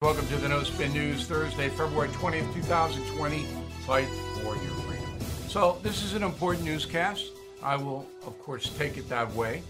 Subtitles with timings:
[0.00, 3.42] Welcome to the No Spin News, Thursday, February 20th, 2020.
[3.84, 5.20] Fight for your freedom.
[5.48, 7.32] So, this is an important newscast.
[7.64, 9.64] I will, of course, take it that way.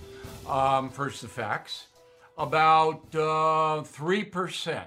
[0.47, 1.87] Um, first, the facts.
[2.37, 4.85] About uh, 3%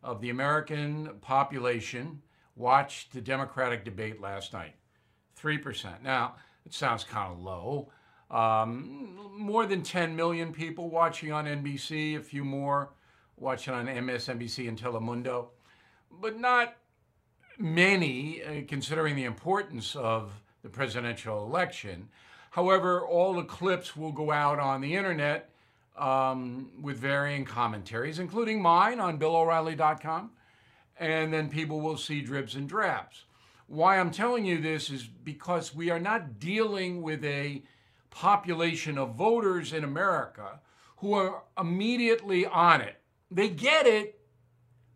[0.00, 2.22] of the American population
[2.54, 4.76] watched the Democratic debate last night.
[5.42, 6.04] 3%.
[6.04, 7.90] Now, it sounds kind of low.
[8.30, 12.90] Um, more than 10 million people watching on NBC, a few more
[13.42, 15.48] watching on MSNBC and Telemundo,
[16.20, 16.76] but not
[17.58, 22.08] many, uh, considering the importance of the presidential election.
[22.50, 25.50] However, all the clips will go out on the internet
[25.98, 30.30] um, with varying commentaries, including mine on BillO'Reilly.com,
[30.98, 33.24] and then people will see dribs and drabs.
[33.66, 37.62] Why I'm telling you this is because we are not dealing with a
[38.10, 40.60] population of voters in America
[40.98, 43.01] who are immediately on it
[43.34, 44.20] they get it,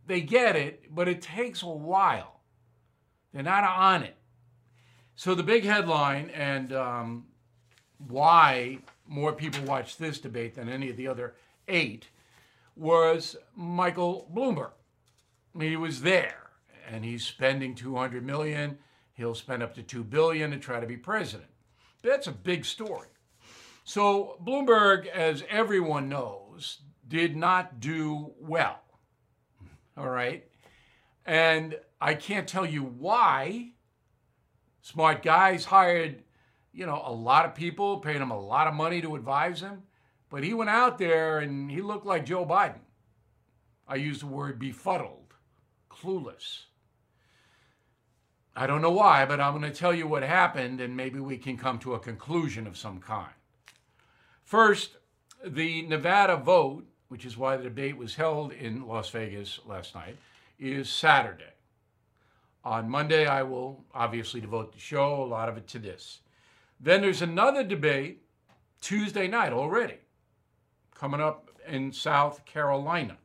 [0.07, 2.41] they get it, but it takes a while.
[3.33, 4.17] They're not on it.
[5.15, 7.27] So the big headline and um,
[7.99, 11.35] why more people watched this debate than any of the other
[11.69, 12.09] eight
[12.77, 14.73] was Michael Bloomberg.
[15.59, 16.51] He was there,
[16.91, 18.79] and he's spending 200 million.
[19.15, 21.49] He'll spend up to 2 billion to try to be president.
[22.03, 23.09] That's a big story.
[23.85, 28.81] So Bloomberg, as everyone knows, did not do well.
[29.97, 30.45] All right.
[31.25, 33.71] And I can't tell you why.
[34.83, 36.23] Smart guys hired,
[36.73, 39.83] you know, a lot of people, paying him a lot of money to advise him.
[40.31, 42.81] But he went out there and he looked like Joe Biden.
[43.89, 45.35] I use the word befuddled,
[45.91, 46.65] clueless.
[48.55, 51.37] I don't know why, but I'm going to tell you what happened and maybe we
[51.37, 53.33] can come to a conclusion of some kind.
[54.45, 54.97] First,
[55.45, 60.17] the Nevada vote which is why the debate was held in Las Vegas last night,
[60.59, 61.45] is Saturday.
[62.65, 66.21] On Monday, I will obviously devote the show, a lot of it to this.
[66.81, 68.23] Then there's another debate
[68.81, 69.99] Tuesday night already,
[70.95, 73.17] coming up in South Carolina,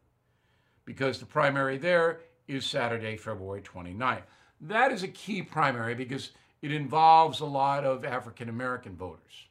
[0.86, 4.24] because the primary there is Saturday, February 29th.
[4.62, 6.32] That is a key primary because
[6.62, 9.48] it involves a lot of African American voters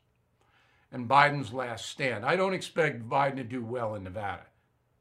[0.93, 2.25] and Biden's last stand.
[2.25, 4.43] I don't expect Biden to do well in Nevada.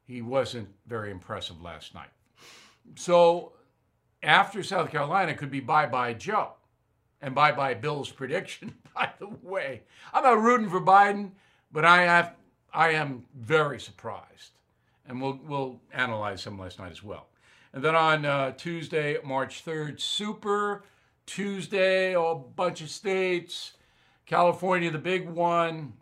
[0.05, 2.09] He wasn't very impressive last night.
[2.95, 3.53] So
[4.23, 6.53] after South Carolina could be bye bye Joe
[7.22, 9.83] and bye bye Bill's prediction, by the way.
[10.13, 11.31] I'm not rooting for Biden,
[11.72, 12.35] but I have
[12.73, 14.51] I am very surprised.
[15.07, 17.28] And we'll we'll analyze some last night as well.
[17.73, 20.83] And then on uh, Tuesday, March 3rd, Super
[21.28, 23.73] Tuesday, a bunch of states
[24.29, 25.94] California, the big one.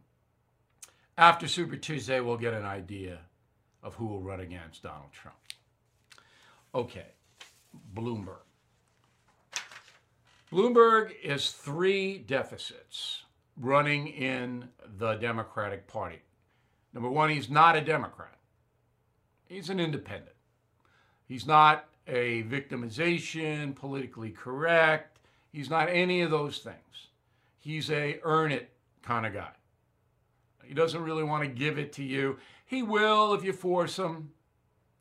[1.18, 3.20] After Super Tuesday, we'll get an idea
[3.82, 5.38] of who will run against Donald Trump.
[6.76, 7.06] Okay,
[7.96, 8.44] Bloomberg.
[10.52, 13.24] Bloomberg is three deficits
[13.56, 14.68] running in
[14.98, 16.22] the Democratic Party.
[16.94, 18.38] Number one, he's not a Democrat,
[19.46, 20.36] he's an independent.
[21.30, 25.20] He's not a victimization, politically correct,
[25.54, 27.07] he's not any of those things
[27.68, 28.70] he's a earn it
[29.02, 29.52] kind of guy.
[30.64, 32.38] He doesn't really want to give it to you.
[32.66, 34.32] He will if you force him,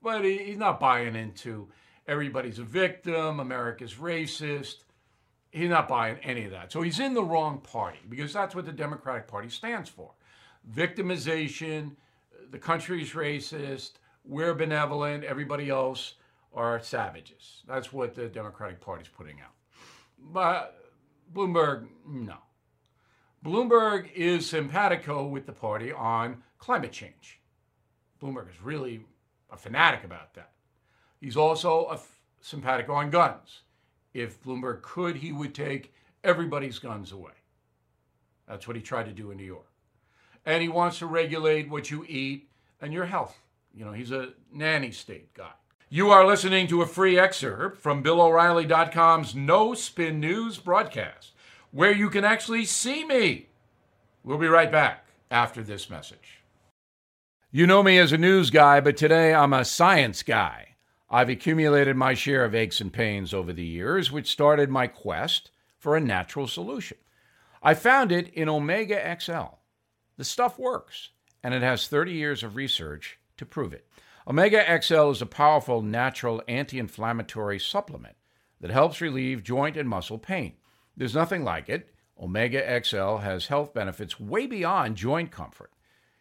[0.03, 1.69] but he, he's not buying into
[2.09, 4.79] everybody's a victim, America's racist.
[5.51, 6.73] He's not buying any of that.
[6.73, 10.11] So he's in the wrong party because that's what the Democratic Party stands for.
[10.75, 11.93] Victimization,
[12.51, 13.93] the country's racist,
[14.25, 16.15] we're benevolent, everybody else
[16.53, 17.63] are savages.
[17.69, 19.55] That's what the Democratic Party's putting out.
[20.19, 20.77] But
[21.33, 22.39] Bloomberg, no.
[23.45, 27.41] Bloomberg is simpatico with the party on climate change.
[28.21, 29.05] Bloomberg is really
[29.51, 30.51] a fanatic about that.
[31.21, 33.63] He's also a f- simpatico on guns.
[34.15, 35.93] If Bloomberg could, he would take
[36.25, 37.33] everybody's guns away.
[38.49, 39.71] That's what he tried to do in New York.
[40.45, 42.49] And he wants to regulate what you eat
[42.81, 43.37] and your health.
[43.75, 45.53] You know, he's a nanny state guy.
[45.89, 51.33] You are listening to a free excerpt from BillO'Reilly.com's No Spin News broadcast
[51.77, 53.47] where you can actually see me.
[54.25, 56.41] We'll be right back after this message.
[57.51, 60.77] You know me as a news guy, but today I'm a science guy.
[61.11, 65.51] I've accumulated my share of aches and pains over the years, which started my quest
[65.79, 66.97] for a natural solution.
[67.63, 69.57] I found it in Omega XL.
[70.17, 71.11] The stuff works,
[71.43, 73.87] and it has 30 years of research to prove it.
[74.27, 78.17] Omega XL is a powerful natural anti inflammatory supplement
[78.63, 80.55] that helps relieve joint and muscle pain.
[80.97, 81.91] There's nothing like it.
[82.19, 85.71] Omega XL has health benefits way beyond joint comfort.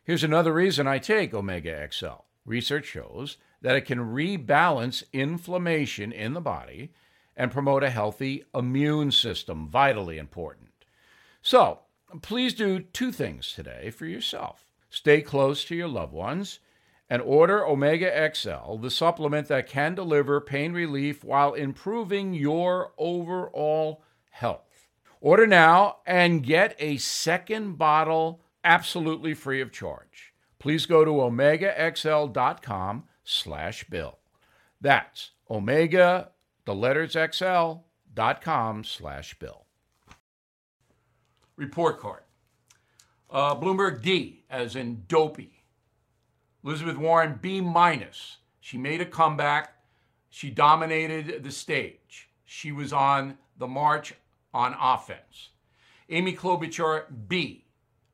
[0.03, 2.25] Here's another reason I take Omega XL.
[2.45, 6.91] Research shows that it can rebalance inflammation in the body
[7.35, 10.69] and promote a healthy immune system, vitally important.
[11.41, 11.79] So,
[12.21, 14.71] please do two things today for yourself.
[14.89, 16.59] Stay close to your loved ones
[17.09, 24.03] and order Omega XL, the supplement that can deliver pain relief while improving your overall
[24.29, 24.64] health.
[25.21, 30.33] Order now and get a second bottle absolutely free of charge.
[30.59, 34.19] Please go to omegaxl.com slash bill.
[34.81, 36.31] That's omega,
[36.65, 39.65] the letters xl.com slash bill.
[41.55, 42.23] Report card.
[43.29, 45.63] Uh, Bloomberg D, as in dopey.
[46.63, 48.37] Elizabeth Warren B minus.
[48.59, 49.73] She made a comeback.
[50.29, 52.29] She dominated the stage.
[52.43, 54.13] She was on the march
[54.55, 55.49] on offense.
[56.09, 57.65] Amy Klobuchar B,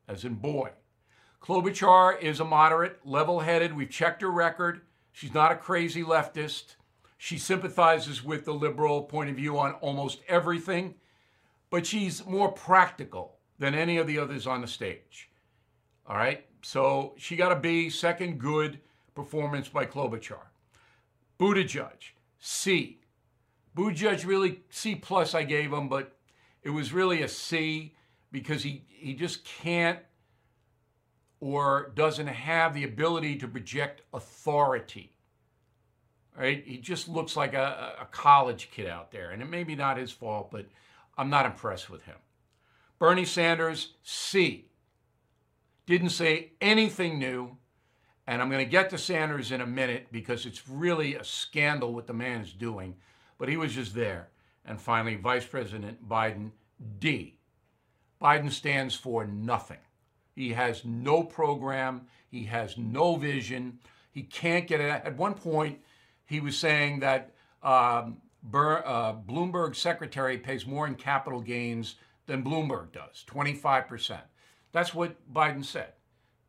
[0.07, 0.71] as in boy.
[1.39, 3.75] Klobuchar is a moderate, level headed.
[3.75, 4.81] We've checked her record.
[5.11, 6.75] She's not a crazy leftist.
[7.17, 10.95] She sympathizes with the liberal point of view on almost everything,
[11.69, 15.29] but she's more practical than any of the others on the stage.
[16.07, 16.45] All right?
[16.63, 18.79] So she got a B, second good
[19.13, 20.47] performance by Klobuchar.
[21.39, 22.99] Buttigieg, C.
[23.75, 26.17] Buttigieg really C plus I gave him, but
[26.63, 27.95] it was really a C
[28.31, 29.99] because he, he just can't
[31.39, 35.11] or doesn't have the ability to project authority.
[36.37, 36.63] Right?
[36.65, 39.31] He just looks like a, a college kid out there.
[39.31, 40.65] And it may be not his fault, but
[41.17, 42.15] I'm not impressed with him.
[42.99, 44.69] Bernie Sanders, C.
[45.87, 47.57] Didn't say anything new.
[48.27, 51.93] And I'm going to get to Sanders in a minute because it's really a scandal
[51.93, 52.95] what the man is doing.
[53.37, 54.29] But he was just there.
[54.65, 56.51] And finally, Vice President Biden,
[56.99, 57.35] D.
[58.21, 59.79] Biden stands for nothing.
[60.35, 62.07] He has no program.
[62.29, 63.79] He has no vision.
[64.11, 64.89] He can't get it.
[64.89, 65.79] At one point,
[66.25, 67.31] he was saying that
[67.63, 74.19] um, Ber, uh, Bloomberg secretary pays more in capital gains than Bloomberg does, 25%.
[74.71, 75.93] That's what Biden said.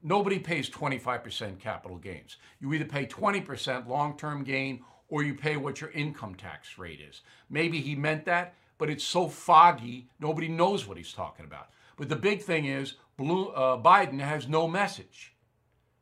[0.02, 2.36] Nobody pays 25% capital gains.
[2.60, 6.98] You either pay 20% long term gain or you pay what your income tax rate
[6.98, 7.20] is.
[7.50, 11.68] Maybe he meant that, but it's so foggy, nobody knows what he's talking about.
[11.98, 15.34] But the big thing is, Blue, uh, Biden has no message.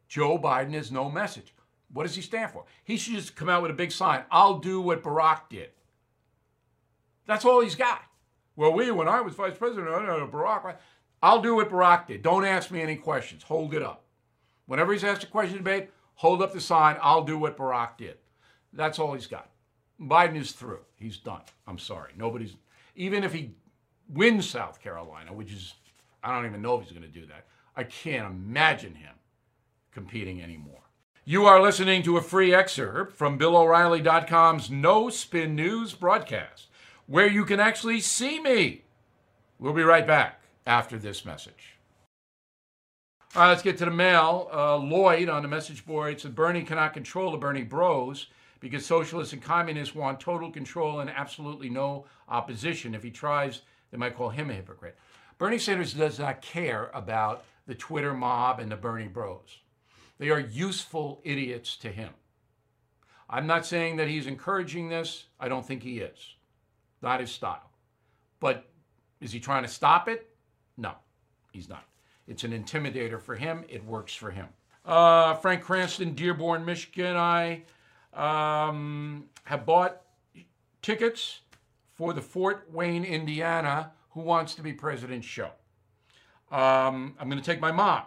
[0.06, 1.52] Joe Biden has no message.
[1.92, 2.66] What does he stand for?
[2.84, 5.70] He should just come out with a big sign I'll do what Barack did.
[7.26, 8.02] That's all he's got.
[8.54, 10.76] Well, we, when I was vice president, I know Barack.
[11.20, 12.22] I'll do what Barack did.
[12.22, 13.42] Don't ask me any questions.
[13.42, 14.04] Hold it up.
[14.66, 16.96] Whenever he's asked a question debate, hold up the sign.
[17.02, 18.16] I'll do what Barack did.
[18.72, 19.50] That's all he's got.
[20.00, 20.80] Biden is through.
[20.96, 21.42] He's done.
[21.66, 22.12] I'm sorry.
[22.16, 22.54] Nobody's,
[22.96, 23.54] even if he
[24.08, 25.74] wins South Carolina, which is,
[26.22, 27.46] I don't even know if he's going to do that.
[27.76, 29.14] I can't imagine him
[29.92, 30.80] competing anymore.
[31.24, 36.68] You are listening to a free excerpt from BillO'Reilly.com's No Spin News broadcast,
[37.06, 38.84] where you can actually see me.
[39.58, 41.76] We'll be right back after this message.
[43.36, 44.48] All right, let's get to the mail.
[44.52, 48.26] Uh, Lloyd on the message board said Bernie cannot control the Bernie bros
[48.60, 52.94] because socialists and communists want total control and absolutely no opposition.
[52.94, 54.96] If he tries, they might call him a hypocrite.
[55.38, 59.58] Bernie Sanders does not care about the Twitter mob and the Bernie bros.
[60.18, 62.10] They are useful idiots to him.
[63.28, 65.24] I'm not saying that he's encouraging this.
[65.38, 66.34] I don't think he is.
[67.00, 67.70] Not his style.
[68.40, 68.68] But
[69.20, 70.34] is he trying to stop it?
[70.76, 70.92] No,
[71.52, 71.84] he's not.
[72.26, 73.64] It's an intimidator for him.
[73.68, 74.46] It works for him.
[74.84, 77.16] Uh, Frank Cranston, Dearborn, Michigan.
[77.16, 77.62] I
[78.12, 80.02] um, have bought
[80.82, 81.40] tickets
[81.94, 85.50] for the Fort Wayne, Indiana, Who Wants to Be President show.
[86.50, 88.02] Um, I'm going to take my mom,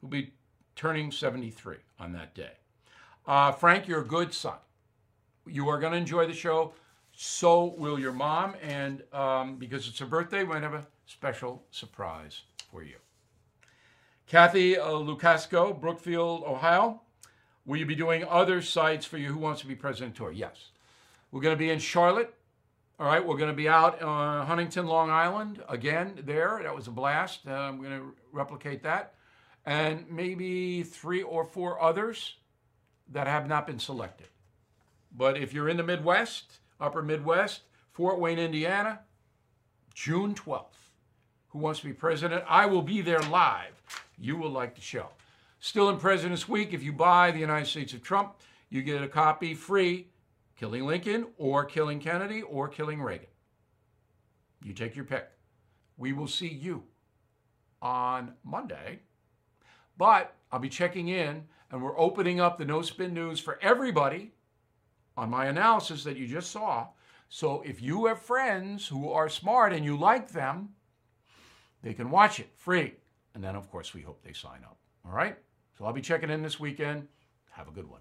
[0.00, 0.32] who'll be
[0.74, 2.52] turning 73 on that day.
[3.26, 4.56] Uh, Frank, you're a good son.
[5.46, 6.72] You are going to enjoy the show.
[7.12, 8.54] So will your mom.
[8.62, 12.96] And um, because it's her birthday, we're going to have a special surprise for you.
[14.26, 17.00] Kathy uh, Lucasco, Brookfield, Ohio.
[17.66, 20.30] Will you be doing other sites for you Who Wants to Be President Tour?
[20.30, 20.70] Yes.
[21.32, 22.32] We're going to be in Charlotte.
[22.98, 26.60] All right, we're going to be out on Huntington, Long Island again there.
[26.62, 27.40] That was a blast.
[27.46, 29.14] Uh, I'm going to replicate that.
[29.66, 32.36] And maybe three or four others
[33.12, 34.28] that have not been selected.
[35.14, 39.00] But if you're in the Midwest, upper Midwest, Fort Wayne, Indiana,
[39.92, 40.66] June 12th.
[41.48, 42.44] Who Wants to Be President?
[42.48, 43.72] I will be there live.
[44.18, 45.08] You will like the show.
[45.66, 48.36] Still in President's Week, if you buy The United States of Trump,
[48.68, 50.06] you get a copy free
[50.56, 53.26] Killing Lincoln or Killing Kennedy or Killing Reagan.
[54.62, 55.28] You take your pick.
[55.98, 56.84] We will see you
[57.82, 59.00] on Monday.
[59.98, 61.42] But I'll be checking in
[61.72, 64.34] and we're opening up the no spin news for everybody
[65.16, 66.86] on my analysis that you just saw.
[67.28, 70.68] So if you have friends who are smart and you like them,
[71.82, 72.94] they can watch it free.
[73.34, 74.78] And then, of course, we hope they sign up.
[75.04, 75.36] All right?
[75.78, 77.08] So I'll be checking in this weekend.
[77.50, 78.00] Have a good one.